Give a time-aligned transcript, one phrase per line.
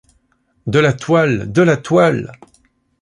[0.65, 1.51] De la toile!
[1.51, 2.31] de la toile!